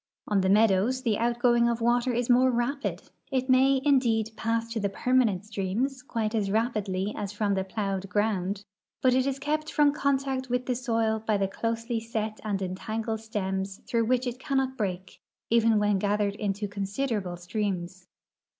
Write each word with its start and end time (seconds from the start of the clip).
On 0.27 0.41
the 0.41 0.49
meadows 0.49 1.03
the 1.03 1.19
outgoing 1.19 1.69
of 1.69 1.77
the 1.77 1.83
water 1.83 2.11
is 2.11 2.27
more 2.27 2.49
rapid; 2.49 3.03
it 3.31 3.51
may, 3.51 3.79
indeed, 3.85 4.31
pass 4.35 4.67
to 4.73 4.79
the 4.79 4.89
i)ermanent 4.89 5.45
streams 5.45 6.01
quite 6.01 6.33
as 6.33 6.49
ra})idly 6.49 7.13
as 7.15 7.31
from 7.31 7.53
the 7.53 7.63
plowed 7.63 8.09
ground, 8.09 8.65
but 9.03 9.13
it 9.13 9.27
is 9.27 9.37
kept 9.37 9.71
from 9.71 9.93
contact 9.93 10.49
with 10.49 10.65
the 10.65 10.73
soil 10.73 11.23
hy 11.27 11.37
tlie 11.37 11.51
closely 11.51 11.99
set 11.99 12.39
and 12.43 12.63
entangled 12.63 13.19
stems 13.19 13.79
through 13.87 14.05
which 14.05 14.25
it 14.25 14.39
cannot 14.39 14.75
break, 14.75 15.21
even 15.51 15.77
when 15.77 15.99
gathered 15.99 16.33
into 16.33 16.67
considerable 16.67 17.37
streams. 17.37 18.07